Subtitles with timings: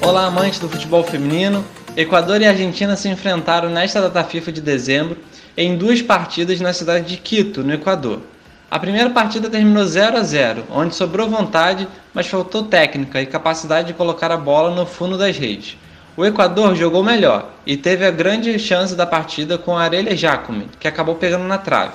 [0.00, 1.62] Olá, amantes do futebol feminino.
[1.94, 5.18] Equador e Argentina se enfrentaram nesta data FIFA de dezembro
[5.54, 8.22] em duas partidas na cidade de Quito, no Equador.
[8.70, 13.88] A primeira partida terminou 0 a 0, onde sobrou vontade, mas faltou técnica e capacidade
[13.88, 15.76] de colocar a bola no fundo das redes.
[16.16, 20.88] O Equador jogou melhor e teve a grande chance da partida com Arelha Jacome, que
[20.88, 21.94] acabou pegando na trave.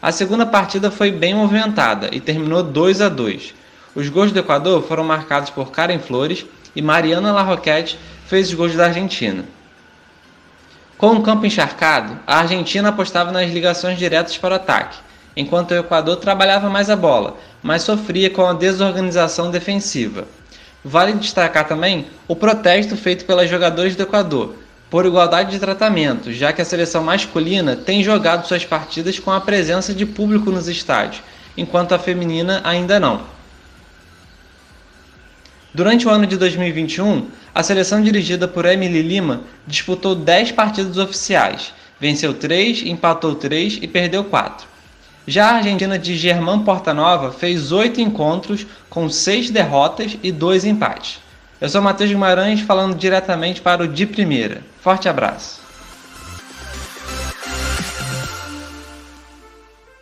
[0.00, 3.54] A segunda partida foi bem movimentada e terminou 2 a 2.
[3.94, 8.74] Os gols do Equador foram marcados por Karen Flores e Mariana Larroquette fez os gols
[8.74, 9.44] da Argentina.
[10.96, 14.98] Com o campo encharcado, a Argentina apostava nas ligações diretas para o ataque,
[15.36, 20.26] enquanto o Equador trabalhava mais a bola, mas sofria com a desorganização defensiva.
[20.84, 24.56] Vale destacar também o protesto feito pelas jogadoras do Equador
[24.90, 29.40] por igualdade de tratamento, já que a seleção masculina tem jogado suas partidas com a
[29.40, 31.22] presença de público nos estádios,
[31.56, 33.22] enquanto a feminina ainda não.
[35.72, 41.72] Durante o ano de 2021, a seleção dirigida por Emily Lima disputou 10 partidas oficiais,
[41.98, 44.71] venceu 3, empatou 3 e perdeu 4.
[45.26, 51.20] Já a Argentina de Germán Portanova fez 8 encontros com 6 derrotas e 2 empates.
[51.60, 54.64] Eu sou Matheus Guimarães falando diretamente para o De Primeira.
[54.80, 55.62] Forte abraço!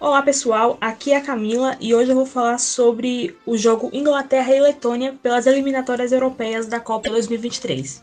[0.00, 4.54] Olá pessoal, aqui é a Camila e hoje eu vou falar sobre o jogo Inglaterra
[4.54, 8.02] e Letônia pelas eliminatórias europeias da Copa 2023.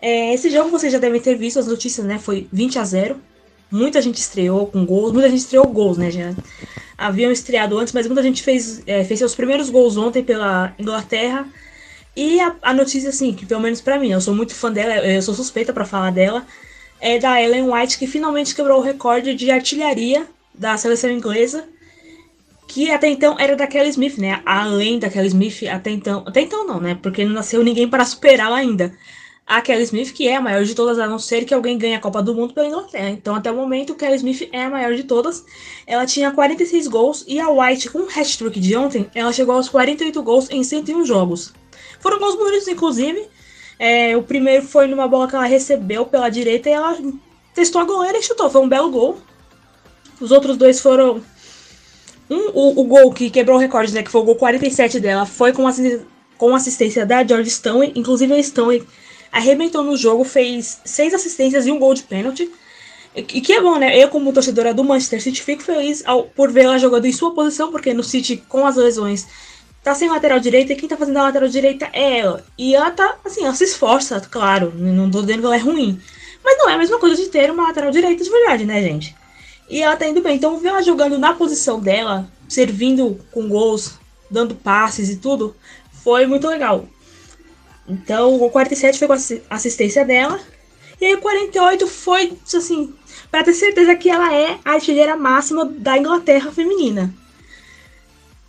[0.00, 2.20] É, esse jogo vocês já devem ter visto as notícias, né?
[2.20, 3.20] Foi 20 a 0.
[3.70, 6.10] Muita gente estreou com gols, muita gente estreou gols, né?
[6.10, 6.34] Já
[6.96, 11.46] haviam estreado antes, mas muita gente fez, é, fez seus primeiros gols ontem pela Inglaterra.
[12.16, 14.96] E a, a notícia, assim, que pelo menos para mim, eu sou muito fã dela,
[15.06, 16.44] eu sou suspeita para falar dela,
[17.00, 21.64] é da Ellen White, que finalmente quebrou o recorde de artilharia da seleção inglesa,
[22.66, 24.42] que até então era da Kelly Smith, né?
[24.44, 26.24] Além da Kelly Smith, até então.
[26.26, 26.98] Até então não, né?
[27.00, 28.92] Porque não nasceu ninguém para superá-la ainda.
[29.48, 31.94] A Kelly Smith, que é a maior de todas, a não ser que alguém ganhe
[31.94, 33.08] a Copa do Mundo pela Inglaterra.
[33.08, 35.42] Então, até o momento, Kelly Smith é a maior de todas.
[35.86, 39.70] Ela tinha 46 gols e a White, com o hat-trick de ontem, ela chegou aos
[39.70, 41.54] 48 gols em 101 jogos.
[41.98, 43.26] Foram gols bonitos, inclusive.
[43.78, 46.98] É, o primeiro foi numa bola que ela recebeu pela direita e ela
[47.54, 48.50] testou a goleira e chutou.
[48.50, 49.16] Foi um belo gol.
[50.20, 51.22] Os outros dois foram.
[52.28, 54.02] Um, o, o gol que quebrou o recorde, né?
[54.02, 56.02] Que foi o gol 47 dela, foi com, assist...
[56.36, 57.92] com assistência da George Stone.
[57.96, 58.86] Inclusive a Stone
[59.32, 62.50] arrebentou no jogo, fez seis assistências e um gol de pênalti.
[63.14, 63.96] E que é bom, né?
[63.96, 67.72] Eu, como torcedora do Manchester City, fico feliz ao, por vê-la jogando em sua posição,
[67.72, 69.26] porque no City, com as lesões,
[69.82, 72.44] tá sem lateral direita e quem tá fazendo a lateral direita é ela.
[72.56, 76.00] E ela tá, assim, ela se esforça, claro, não tô dizendo que ela é ruim.
[76.44, 79.14] Mas não é a mesma coisa de ter uma lateral direita de verdade, né, gente?
[79.68, 80.36] E ela tá indo bem.
[80.36, 83.98] Então, ver ela jogando na posição dela, servindo com gols,
[84.30, 85.54] dando passes e tudo,
[85.90, 86.86] foi muito legal.
[87.88, 90.38] Então, o 47 foi com a assistência dela.
[91.00, 92.92] E aí, o 48 foi, assim,
[93.30, 97.14] para ter certeza que ela é a artilheira máxima da Inglaterra feminina.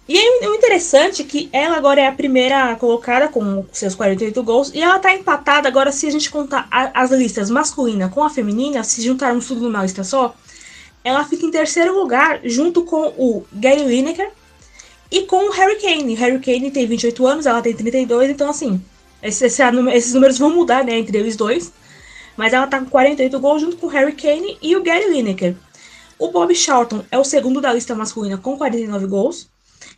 [0.09, 4.41] E é o interessante é que ela agora é a primeira colocada com seus 48
[4.41, 8.23] gols e ela tá empatada agora se a gente contar a, as listas masculina com
[8.23, 10.35] a feminina, se juntarmos tudo numa lista só,
[11.03, 14.31] ela fica em terceiro lugar junto com o Gary Lineker
[15.11, 16.15] e com o Harry Kane.
[16.15, 18.81] O Harry Kane tem 28 anos, ela tem 32, então assim,
[19.21, 19.61] esse, esse,
[19.93, 21.71] esses números vão mudar, né, entre eles dois.
[22.37, 25.55] Mas ela tá com 48 gols junto com o Harry Kane e o Gary Lineker.
[26.17, 29.49] O Bob Charlton é o segundo da lista masculina com 49 gols.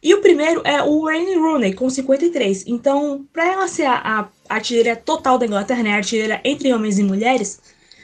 [0.04, 2.66] E o primeiro é o Wayne Rooney, com 53.
[2.68, 6.98] Então, para ela ser a, a artilheira total da Inglaterra, né, a artilheira entre homens
[6.98, 7.60] e mulheres,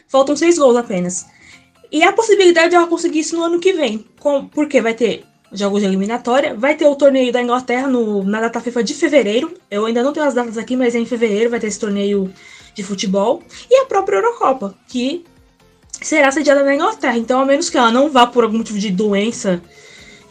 [0.08, 1.25] faltam seis gols apenas.
[1.92, 5.24] E a possibilidade de ela conseguir isso no ano que vem, com, porque vai ter
[5.52, 9.54] jogos de eliminatória, vai ter o torneio da Inglaterra no, na data FIFA de fevereiro.
[9.70, 12.32] Eu ainda não tenho as datas aqui, mas é em fevereiro vai ter esse torneio
[12.76, 13.42] de futebol.
[13.70, 15.26] E a própria Eurocopa, que
[16.02, 17.18] será sediada na Inglaterra.
[17.18, 19.62] Então, a menos que ela não vá por algum motivo de doença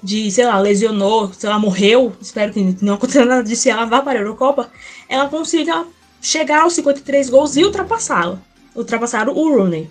[0.03, 4.01] de, sei lá, lesionou, sei lá, morreu, espero que não aconteça nada disso, ela vá
[4.03, 4.71] para a Eurocopa,
[5.09, 5.85] ela consiga
[6.21, 8.41] chegar aos 53 gols e ultrapassá-lo.
[8.75, 9.91] Ultrapassar o Rooney.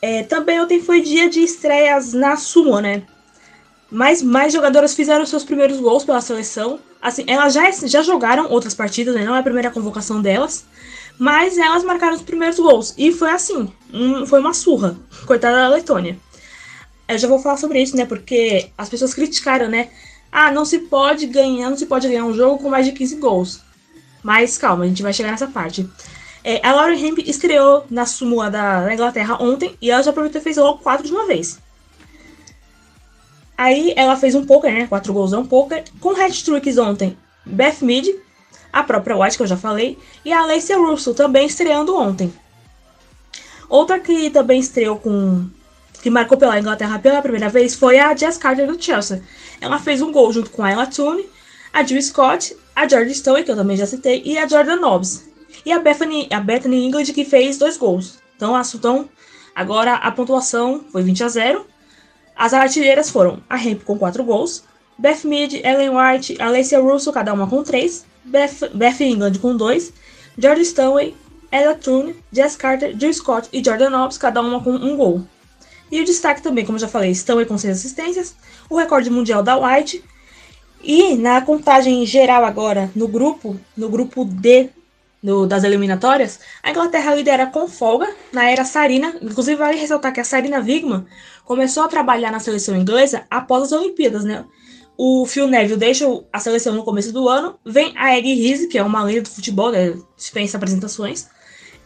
[0.00, 3.02] É, também ontem foi dia de estreias na Sumo, né?
[3.94, 6.80] Mas mais jogadoras fizeram seus primeiros gols pela seleção.
[7.00, 9.24] Assim, elas já, já jogaram outras partidas, né?
[9.24, 10.64] Não é a primeira convocação delas.
[11.16, 12.92] Mas elas marcaram os primeiros gols.
[12.98, 14.96] E foi assim, um, foi uma surra.
[15.26, 16.18] Coitada da Letônia.
[17.06, 18.04] Eu já vou falar sobre isso, né?
[18.04, 19.90] Porque as pessoas criticaram, né?
[20.32, 23.14] Ah, não se pode ganhar, não se pode ganhar um jogo com mais de 15
[23.20, 23.60] gols.
[24.24, 25.88] Mas calma, a gente vai chegar nessa parte.
[26.42, 30.42] É, a Lauren Hemp estreou na súmula da, Inglaterra ontem e ela já aproveitou e
[30.42, 31.62] fez logo 4 de uma vez.
[33.64, 34.86] Aí ela fez um poker, né?
[34.86, 35.84] 4 gols é um poker.
[35.98, 37.16] Com hat-tricks ontem,
[37.46, 38.14] Beth Mead,
[38.70, 42.30] a própria White, que eu já falei, e a Alessia Russell também estreando ontem.
[43.66, 45.48] Outra que também estreou com
[46.02, 49.22] que marcou pela Inglaterra pela primeira vez, foi a Jess Carter do Chelsea.
[49.58, 51.24] Ela fez um gol junto com a Ella Toone,
[51.72, 55.24] a Jill Scott, a George Stowe, que eu também já citei, e a Jordan Nobbs.
[55.64, 58.18] E a Bethany, a Bethany England, que fez dois gols.
[58.36, 59.08] Então, então,
[59.54, 61.73] agora a pontuação foi 20 a 0.
[62.36, 64.64] As artilheiras foram a Hemp com 4 gols,
[64.98, 69.92] Beth Mead, Ellen White, Alessia Russo, cada uma com 3, Beth, Beth England com 2,
[70.38, 71.14] George Stanway,
[71.50, 75.24] Ella Toone, Jess Carter, Jill Scott e Jordan Nobbs, cada uma com um gol.
[75.90, 78.34] E o destaque também, como já falei, aí com seis assistências,
[78.68, 80.02] o recorde mundial da White.
[80.82, 84.70] E na contagem geral agora, no grupo, no grupo D
[85.24, 89.16] no, das eliminatórias, a Inglaterra lidera com folga na era Sarina.
[89.22, 91.06] Inclusive, vale ressaltar que a Sarina Wigman
[91.46, 94.44] começou a trabalhar na seleção inglesa após as Olimpíadas, né?
[94.98, 98.76] O Phil Neville deixa a seleção no começo do ano, vem a Egg Rizzi, que
[98.76, 99.94] é uma lenda do futebol, né?
[100.14, 101.26] dispensa apresentações.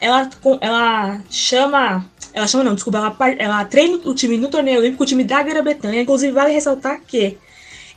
[0.01, 0.29] Ela,
[0.61, 5.07] ela chama ela chama não, desculpa, ela, ela treina o time no torneio olímpico, o
[5.07, 6.03] time da Grã-Bretanha.
[6.03, 7.39] Inclusive, vale ressaltar que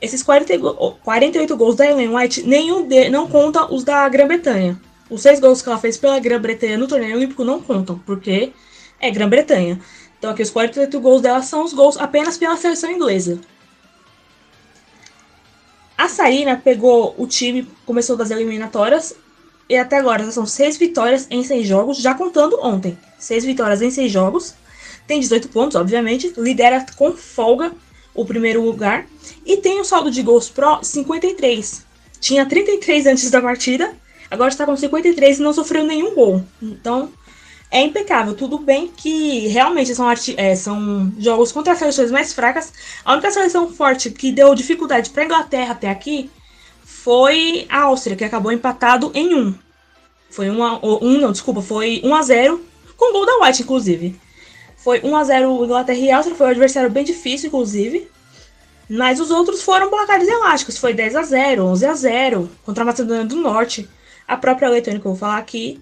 [0.00, 0.54] esses 40,
[1.02, 4.80] 48 gols da Ellen White, nenhum de, não conta os da Grã-Bretanha.
[5.12, 8.50] Os seis gols que ela fez pela Grã-Bretanha no torneio olímpico não contam, porque
[8.98, 9.78] é Grã-Bretanha.
[10.18, 13.38] Então aqui os 48 gols dela são os gols apenas pela seleção inglesa.
[15.98, 19.14] A Sarina pegou o time, começou das eliminatórias,
[19.68, 22.96] e até agora são seis vitórias em seis jogos, já contando ontem.
[23.18, 24.54] Seis vitórias em seis jogos.
[25.06, 26.32] Tem 18 pontos, obviamente.
[26.38, 27.70] Lidera com folga
[28.14, 29.06] o primeiro lugar.
[29.44, 31.84] E tem um saldo de gols pro 53.
[32.18, 33.94] Tinha 33 antes da partida.
[34.32, 36.42] Agora está com 53 e não sofreu nenhum gol.
[36.62, 37.12] Então,
[37.70, 38.34] é impecável.
[38.34, 42.72] Tudo bem que realmente são, é, são jogos contra as seleções mais fracas.
[43.04, 46.30] A única seleção forte que deu dificuldade para a Inglaterra até aqui
[46.82, 49.54] foi a Áustria, que acabou empatado em 1.
[50.30, 52.64] Foi 1 a, um, não, desculpa, foi 1 a 0
[52.96, 54.18] com gol da White, inclusive.
[54.78, 58.08] Foi 1 a 0 Inglaterra e Áustria, foi um adversário bem difícil, inclusive.
[58.88, 62.86] Mas os outros foram placares elásticos, foi 10 a 0, 11 a 0 contra a
[62.86, 63.88] Macedônia do Norte,
[64.26, 65.80] a própria Letônia que eu vou falar aqui.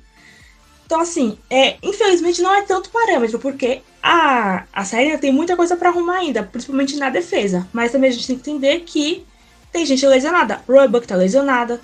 [0.86, 5.76] Então, assim, é, infelizmente não é tanto parâmetro, porque a, a série tem muita coisa
[5.76, 7.68] para arrumar ainda, principalmente na defesa.
[7.72, 9.24] Mas também a gente tem que entender que
[9.70, 10.62] tem gente lesionada.
[10.68, 11.80] Roy Buck tá lesionada.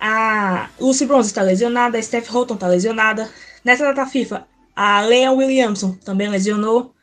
[0.00, 1.98] A Lucy Bronze tá lesionada.
[1.98, 3.28] A Steph Houghton tá lesionada.
[3.62, 6.94] Nessa data FIFA, a Leia Williamson também lesionou.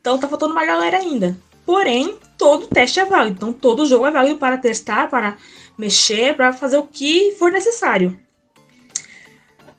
[0.00, 1.36] Então tá faltando uma galera ainda.
[1.66, 3.36] Porém, todo teste é válido.
[3.36, 5.36] Então todo jogo é válido para testar, para
[5.76, 8.18] mexer, para fazer o que for necessário.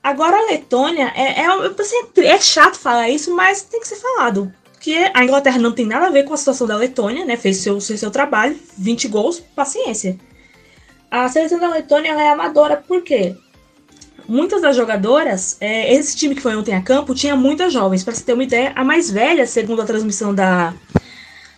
[0.09, 4.51] Agora a Letônia é, é, é, é chato falar isso, mas tem que ser falado
[4.79, 7.37] que a Inglaterra não tem nada a ver com a situação da Letônia, né?
[7.37, 10.17] Fez seu, seu, seu trabalho, 20 gols, paciência.
[11.11, 13.35] A seleção da Letônia é amadora, por quê?
[14.27, 18.03] Muitas das jogadoras, é, esse time que foi ontem a campo, tinha muitas jovens.
[18.03, 20.73] Para você ter uma ideia, a mais velha, segundo a transmissão da,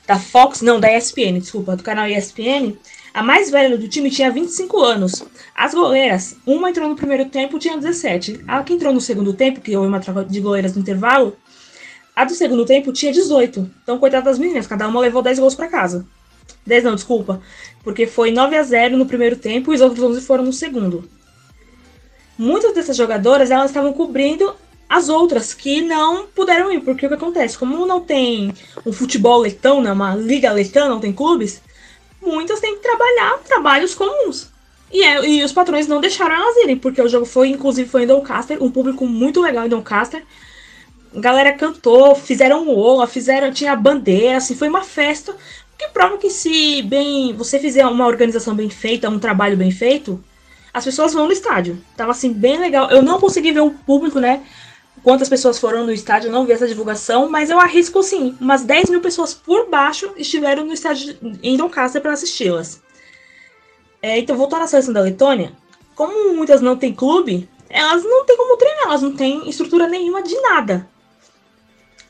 [0.05, 2.75] da Fox, não, da ESPN, desculpa, do canal ESPN,
[3.13, 5.23] A mais velha do time tinha 25 anos.
[5.53, 8.41] As goleiras, uma entrou no primeiro tempo, tinha 17.
[8.47, 11.35] A que entrou no segundo tempo, que houve uma troca de goleiras no intervalo,
[12.15, 13.69] a do segundo tempo tinha 18.
[13.83, 16.05] Então, coitada das meninas, cada uma levou 10 gols para casa.
[16.65, 17.41] 10 não, desculpa.
[17.83, 21.09] Porque foi 9 a 0 no primeiro tempo e os outros 11 foram no segundo.
[22.37, 24.55] Muitas dessas jogadoras, elas estavam cobrindo
[24.89, 27.57] as outras que não puderam ir, porque o que acontece?
[27.57, 28.53] Como não tem
[28.85, 31.61] um futebol letão, né, uma liga letã, não tem clubes,
[32.21, 34.49] muitas têm que trabalhar trabalhos comuns.
[34.91, 38.03] E, é, e os patrões não deixaram elas irem, porque o jogo foi, inclusive, foi
[38.03, 40.23] em Doncaster, um público muito legal em Doncaster.
[41.15, 45.35] A galera cantou, fizeram ola, fizeram, tinha bandeira, assim, foi uma festa.
[45.77, 50.23] Que prova que se bem você fizer uma organização bem feita, um trabalho bem feito,
[50.73, 51.81] as pessoas vão no estádio.
[51.97, 52.89] Tava assim, bem legal.
[52.91, 54.43] Eu não consegui ver o público, né?
[55.03, 58.91] Quantas pessoas foram no estádio, não vi essa divulgação, mas eu arrisco sim, umas 10
[58.91, 62.81] mil pessoas por baixo estiveram no estádio em Doncaster para assisti-las.
[64.01, 65.53] É, então, voltando à seleção da Letônia,
[65.95, 70.21] como muitas não têm clube, elas não têm como treinar, elas não têm estrutura nenhuma
[70.21, 70.87] de nada.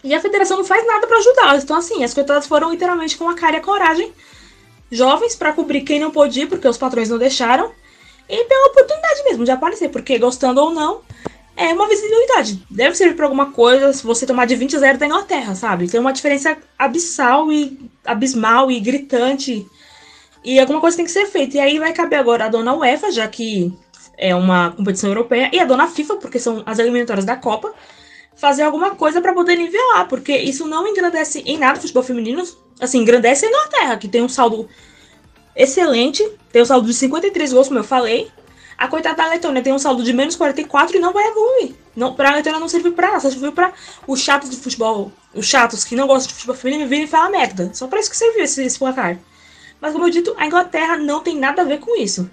[0.03, 1.63] E a federação não faz nada para ajudá-las.
[1.63, 4.11] Então, assim, as coitadas foram literalmente com a cara e a coragem,
[4.91, 7.71] jovens, para cobrir quem não pôde ir, porque os patrões não deixaram,
[8.27, 11.01] e pela oportunidade mesmo de aparecer, porque gostando ou não,
[11.55, 12.63] é uma visibilidade.
[12.69, 15.89] Deve servir para alguma coisa se você tomar de 20 a 0 da Inglaterra, sabe?
[15.89, 19.65] Tem uma diferença abissal e abismal e gritante.
[20.43, 21.57] E alguma coisa tem que ser feita.
[21.57, 23.71] E aí vai caber agora a dona UEFA, já que
[24.17, 27.73] é uma competição europeia, e a dona FIFA, porque são as eliminatórias da Copa,
[28.35, 32.43] fazer alguma coisa para poder nivelar, porque isso não engrandece em nada o futebol feminino.
[32.79, 34.67] Assim, engrandece a Inglaterra, que tem um saldo
[35.55, 38.31] excelente, tem um saldo de 53 gols, como eu falei,
[38.81, 41.75] a coitada da Letônia tem um saldo de menos 44 e não vai evoluir.
[41.95, 43.71] Não, pra Letônia não serviu pra nada, só serviu pra
[44.07, 47.29] os chatos de futebol, os chatos que não gostam de futebol feminino virem e falar
[47.29, 47.69] merda.
[47.75, 49.19] Só pra isso que serviu esse, esse placar.
[49.79, 52.27] Mas como eu dito, a Inglaterra não tem nada a ver com isso.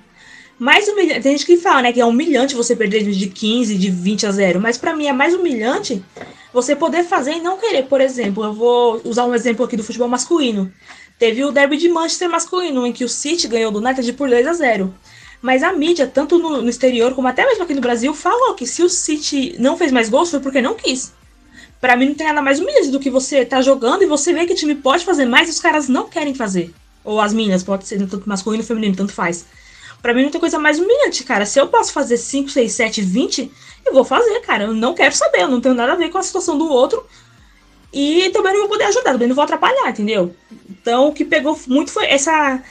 [0.59, 3.91] Mais humilhante, tem gente que fala, né, que é humilhante você perder de 15, de
[3.91, 6.03] 20 a 0, mas para mim é mais humilhante
[6.51, 7.85] você poder fazer e não querer.
[7.85, 10.73] Por exemplo, eu vou usar um exemplo aqui do futebol masculino.
[11.19, 14.47] Teve o derby de Manchester masculino, em que o City ganhou do United por 2
[14.47, 14.95] a 0.
[15.41, 18.67] Mas a mídia, tanto no, no, exterior como até mesmo aqui no Brasil, falou que
[18.67, 21.13] se o City não fez mais gols foi porque não quis.
[21.81, 24.47] Para mim não tem nada mais humilhante do que você tá jogando e você vê
[24.47, 26.75] que o time pode fazer mais e os caras não querem fazer.
[27.05, 29.47] Ou as meninas, pode ser tanto masculino feminino, tanto faz.
[30.03, 31.47] Para mim não tem coisa mais humilhante, cara.
[31.47, 33.51] Se eu posso fazer 5, 6, 7, 20,
[33.87, 34.65] eu vou fazer, cara.
[34.65, 37.05] Eu não quero saber, eu não tenho nada a ver com a situação do outro.
[37.93, 40.35] E também não vou poder ajudar, também não vou atrapalhar, entendeu?
[40.69, 42.63] Então o que pegou muito foi essa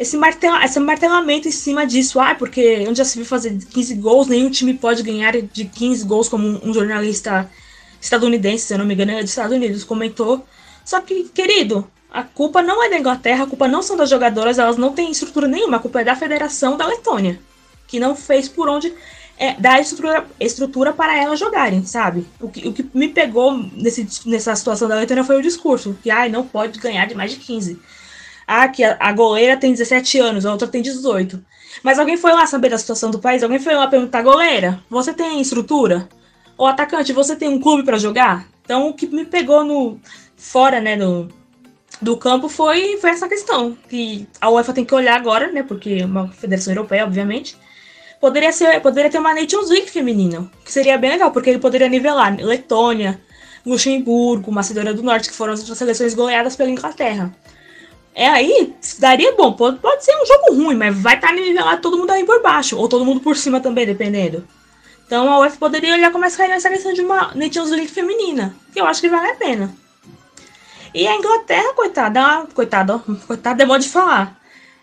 [0.00, 2.18] esse, martela, esse martelamento em cima disso.
[2.18, 6.06] Ah, porque onde já se viu fazer 15 gols, nenhum time pode ganhar de 15
[6.06, 7.48] gols, como um jornalista
[8.00, 10.42] estadunidense, se eu não me engano, é dos Estados Unidos, comentou.
[10.86, 14.58] Só que, querido, a culpa não é da Inglaterra, a culpa não são das jogadoras,
[14.58, 17.38] elas não têm estrutura nenhuma, a culpa é da Federação da Letônia,
[17.86, 18.90] que não fez por onde
[19.36, 22.26] é, dar estrutura, estrutura para elas jogarem, sabe?
[22.40, 26.10] O que, o que me pegou nesse, nessa situação da Letônia foi o discurso, que
[26.10, 27.78] ai, não pode ganhar de mais de 15.
[28.52, 31.40] Ah, que a, a goleira tem 17 anos, a outra tem 18.
[31.84, 33.44] Mas alguém foi lá saber da situação do país?
[33.44, 36.08] Alguém foi lá perguntar, goleira, você tem estrutura?
[36.58, 38.48] Ou atacante, você tem um clube para jogar?
[38.64, 40.00] Então, o que me pegou no
[40.36, 41.28] fora, né, no,
[42.02, 43.78] do campo foi, foi essa questão.
[43.88, 47.56] Que a UEFA tem que olhar agora, né, porque é uma federação europeia, obviamente.
[48.20, 51.88] Poderia, ser, poderia ter uma Nations League feminina, que seria bem legal, porque ele poderia
[51.88, 53.20] nivelar Letônia,
[53.64, 57.32] Luxemburgo, Macedônia do Norte, que foram as outras seleções goleadas pela Inglaterra.
[58.14, 59.52] É aí, daria bom.
[59.52, 62.42] Pode, pode ser um jogo ruim, mas vai estar tá nivelado todo mundo aí por
[62.42, 62.76] baixo.
[62.76, 64.46] Ou todo mundo por cima também, dependendo.
[65.06, 68.54] Então a UF poderia olhar como é que nessa questão de uma Nations League feminina.
[68.72, 69.74] Que eu acho que vale a pena.
[70.92, 74.40] E a Inglaterra, coitada, coitada, coitada é modo de falar.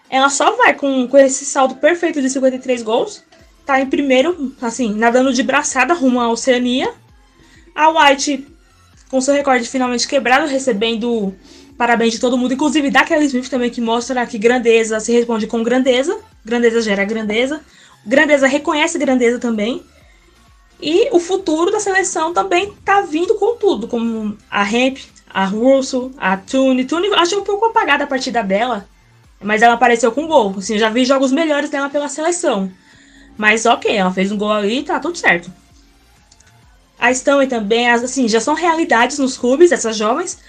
[0.10, 3.24] Ela só vai com, com esse saldo perfeito de 53 gols.
[3.66, 6.94] Tá em primeiro, assim, nadando de braçada rumo à Oceania.
[7.76, 8.48] A White,
[9.10, 11.36] com seu recorde finalmente quebrado, recebendo
[11.78, 15.62] Parabéns de todo mundo, inclusive da Kelly também, que mostra que grandeza se responde com
[15.62, 16.18] grandeza.
[16.44, 17.62] Grandeza gera grandeza.
[18.06, 19.84] Grandeza reconhece grandeza também.
[20.82, 24.98] E o futuro da seleção também tá vindo com tudo, como a Hemp,
[25.30, 26.86] a Russo, a Tune.
[26.86, 28.88] Tune acho um pouco apagada a partida dela,
[29.42, 30.56] mas ela apareceu com gol.
[30.58, 32.72] Assim, já vi jogos melhores dela pela seleção.
[33.38, 35.52] Mas ok, ela fez um gol ali e tá tudo certo.
[37.00, 40.40] A Stanley também, assim, já são realidades nos clubes, essas jovens,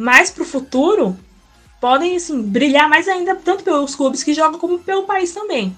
[0.00, 1.16] mais para o futuro,
[1.78, 5.76] podem assim, brilhar mais ainda, tanto pelos clubes que jogam como pelo país também.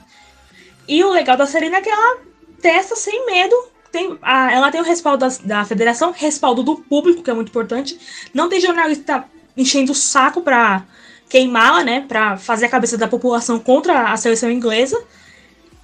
[0.86, 2.20] E o legal da Serena é que ela
[2.60, 3.54] testa sem medo.
[3.90, 7.48] Tem, a, ela tem o respaldo da, da federação, respaldo do público, que é muito
[7.48, 7.98] importante.
[8.32, 9.24] Não tem jornalista
[9.56, 10.84] enchendo o saco para
[11.28, 15.02] queimá-la, né, para fazer a cabeça da população contra a seleção inglesa.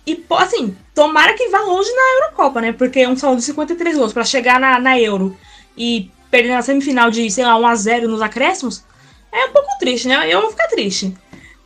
[0.06, 2.72] E, assim, tomara que vá longe na Eurocopa, né?
[2.72, 5.36] Porque um saldo de 53 gols para chegar na, na Euro
[5.76, 8.84] e perder na semifinal de, sei lá, 1x0 nos acréscimos,
[9.32, 10.32] é um pouco triste, né?
[10.32, 11.14] Eu vou ficar triste.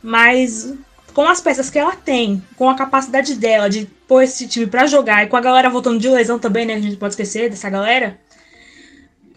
[0.01, 0.73] Mas
[1.13, 4.87] com as peças que ela tem, com a capacidade dela de pôr esse time para
[4.87, 6.73] jogar e com a galera voltando de lesão também, né?
[6.75, 8.19] A gente pode esquecer dessa galera.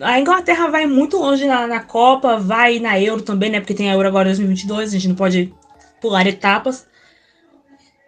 [0.00, 3.61] A Inglaterra vai muito longe na, na Copa, vai na Euro também, né?
[3.61, 5.52] Porque tem a Euro agora em 2022, a gente não pode
[6.00, 6.87] pular etapas.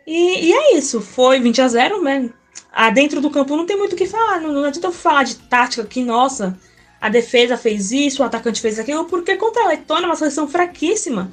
[0.07, 2.31] E, e é isso, foi 20 a 0 né?
[2.73, 5.25] Ah, dentro do campo não tem muito o que falar, não, não adianta eu falar
[5.25, 6.59] de tática que, nossa,
[7.01, 11.31] a defesa fez isso, o atacante fez aquilo, porque contra a Letônia, uma seleção fraquíssima,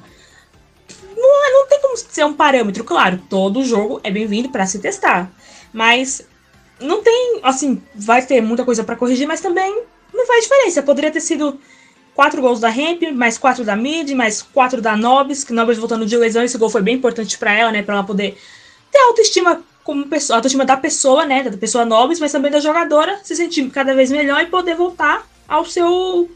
[1.16, 2.84] não, não tem como ser um parâmetro.
[2.84, 5.30] Claro, todo jogo é bem-vindo para se testar,
[5.72, 6.26] mas
[6.80, 9.82] não tem, assim, vai ter muita coisa para corrigir, mas também
[10.12, 10.82] não faz diferença.
[10.82, 11.58] Poderia ter sido
[12.14, 16.06] quatro gols da Ramp, mais quatro da Mid, mais quatro da Nobis, que Nobis voltando
[16.06, 18.38] de lesão, esse gol foi bem importante para ela, né, para ela poder
[18.90, 23.20] ter autoestima como pessoa, autoestima da pessoa, né, da pessoa Nobis, mas também da jogadora,
[23.22, 26.30] se sentir cada vez melhor e poder voltar ao seu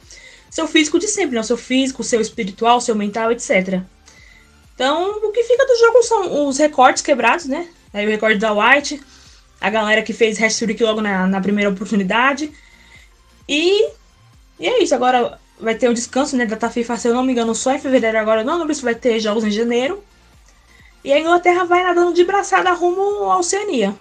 [0.50, 3.82] seu físico de sempre, né, o seu físico, o seu espiritual, o seu mental, etc.
[4.74, 7.68] Então, o que fica do jogo são os recortes quebrados, né?
[7.92, 9.00] Aí o recorde da White,
[9.60, 12.50] a galera que fez hat-trick logo na, na primeira oportunidade,
[13.48, 13.90] e,
[14.58, 14.94] e é isso.
[14.94, 17.78] Agora vai ter o descanso né, da FIFA, se eu não me engano, só em
[17.78, 18.42] fevereiro agora.
[18.44, 20.02] Não lembro se vai ter jogos em janeiro.
[21.04, 23.94] E a Inglaterra vai nadando de braçada rumo à Oceania.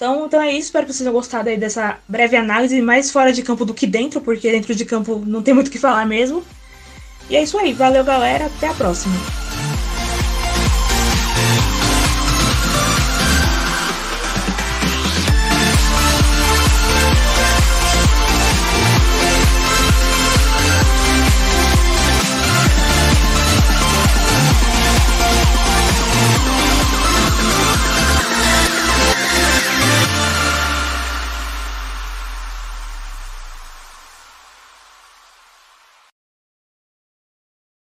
[0.00, 0.68] Então, então é isso.
[0.68, 3.86] Espero que vocês tenham gostado aí dessa breve análise, mais fora de campo do que
[3.86, 6.42] dentro, porque dentro de campo não tem muito o que falar mesmo.
[7.28, 7.74] E é isso aí.
[7.74, 8.46] Valeu, galera.
[8.46, 9.14] Até a próxima.